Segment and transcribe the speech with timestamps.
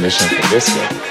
[0.00, 1.09] definition for this one.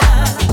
[0.00, 0.43] Coming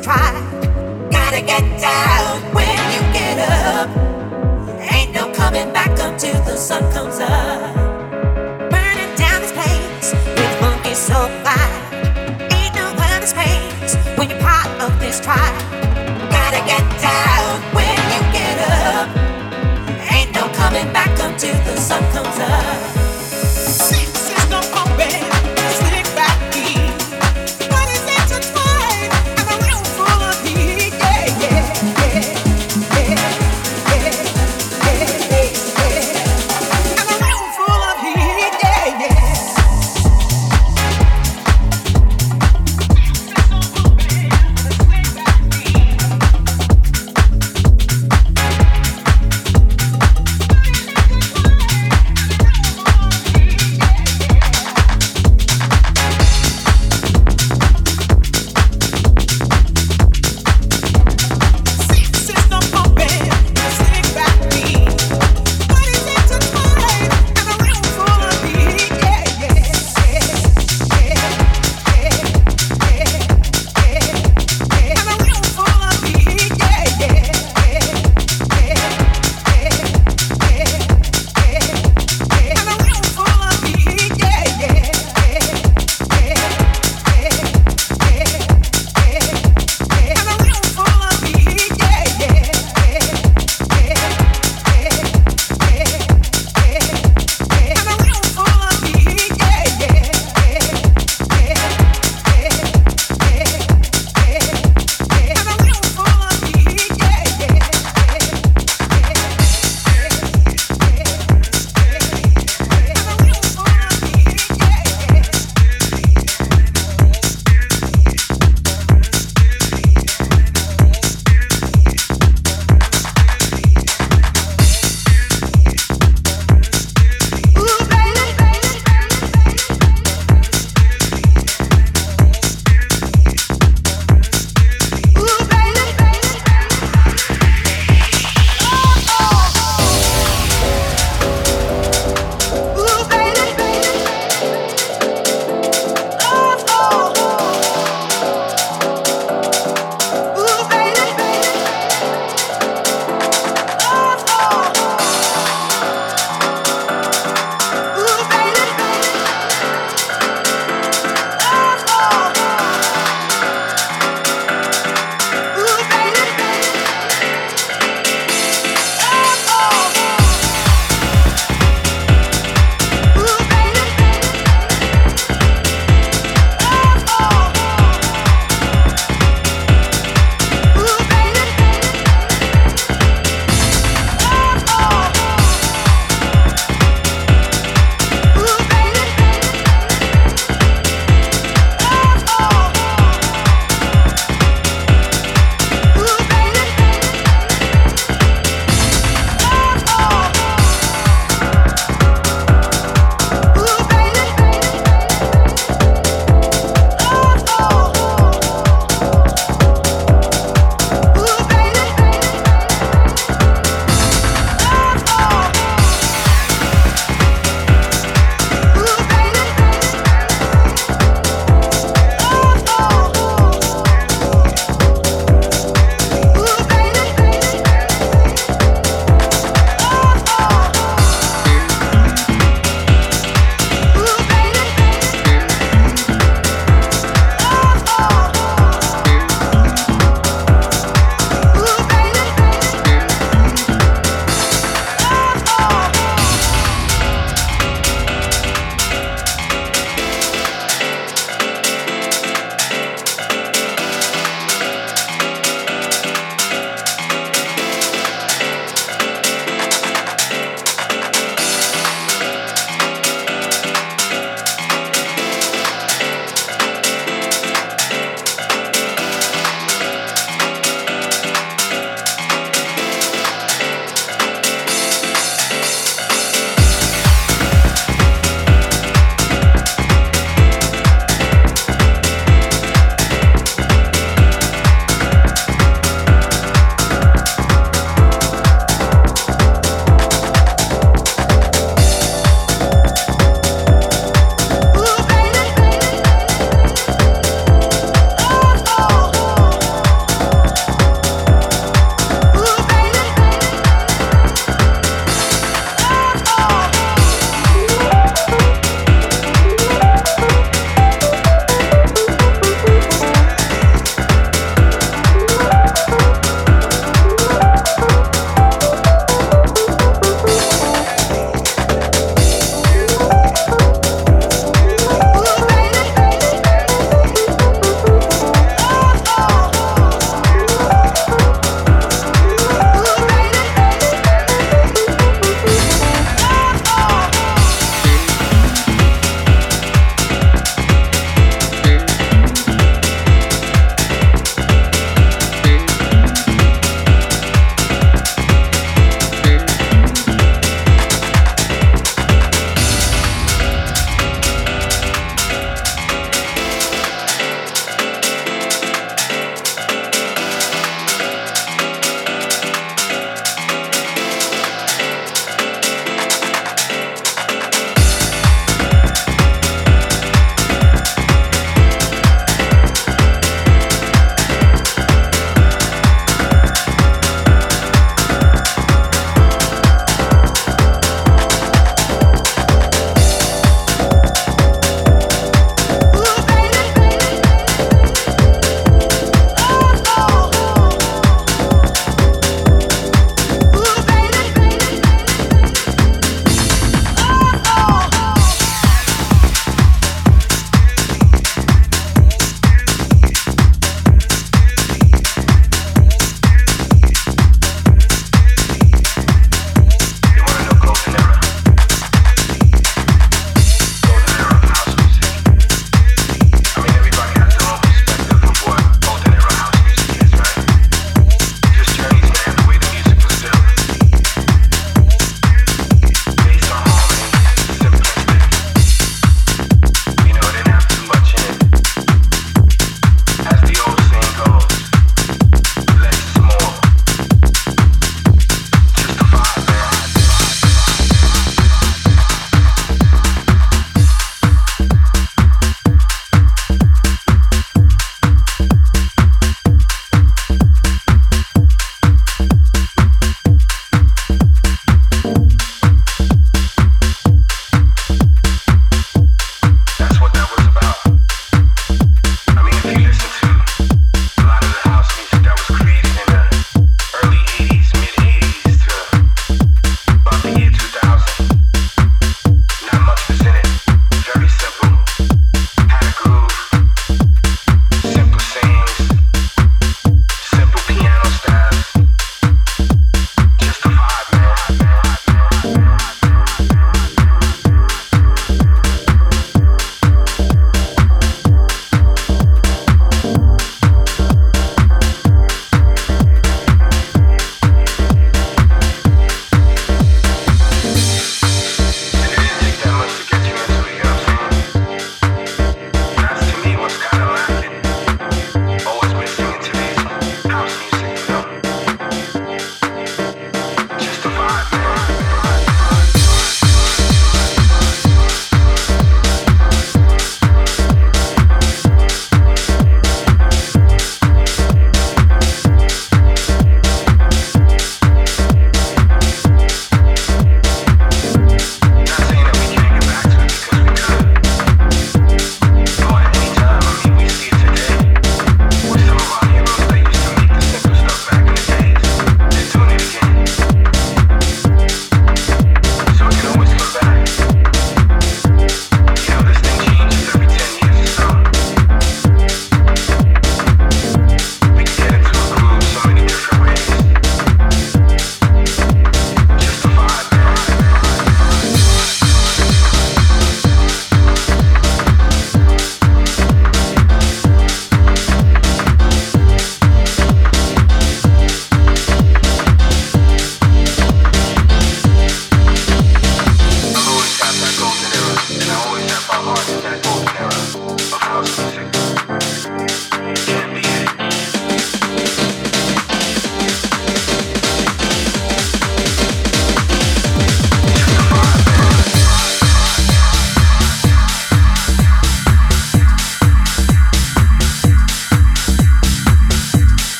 [0.06, 0.31] until